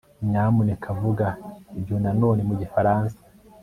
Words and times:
nyamuneka 0.29 0.87
vuga 0.99 1.27
ibyo 1.77 1.95
na 2.03 2.11
none 2.21 2.41
mu 2.47 2.55
gifaransa 2.61 3.19